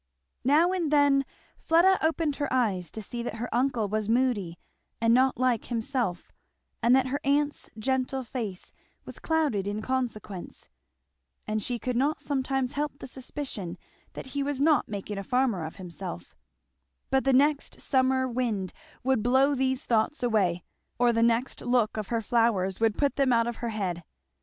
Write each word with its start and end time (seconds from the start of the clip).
Now 0.43 0.71
and 0.71 0.89
then 0.91 1.23
Fleda 1.59 1.99
opened 2.03 2.37
her 2.37 2.51
eyes 2.51 2.89
to 2.89 3.03
see 3.03 3.21
that 3.21 3.35
her 3.35 3.47
uncle 3.53 3.87
was 3.87 4.09
moody 4.09 4.57
and 4.99 5.13
not 5.13 5.37
like 5.37 5.65
himself, 5.65 6.31
and 6.81 6.95
that 6.95 7.05
her 7.09 7.19
aunt's 7.23 7.69
gentle 7.77 8.23
face 8.23 8.73
was 9.05 9.19
clouded 9.19 9.67
in 9.67 9.79
consequence; 9.83 10.67
and 11.47 11.61
she 11.61 11.77
could 11.77 11.95
not 11.95 12.19
sometimes 12.19 12.71
help 12.71 12.97
the 12.97 13.05
suspicion 13.05 13.77
that 14.13 14.25
he 14.33 14.41
was 14.41 14.59
not 14.59 14.89
making 14.89 15.19
a 15.19 15.23
farmer 15.23 15.63
of 15.65 15.75
himself; 15.75 16.35
but 17.11 17.23
the 17.23 17.31
next 17.31 17.79
summer 17.79 18.27
wind 18.27 18.73
would 19.03 19.21
blow 19.21 19.53
these 19.53 19.85
thoughts 19.85 20.23
away, 20.23 20.63
or 20.97 21.13
the 21.13 21.21
next 21.21 21.61
look 21.61 21.95
of 21.95 22.07
her 22.07 22.21
flowers 22.21 22.79
would 22.79 22.97
put 22.97 23.17
them 23.17 23.31
out 23.31 23.45
of 23.45 23.57
her 23.57 23.69
head. 23.69 24.03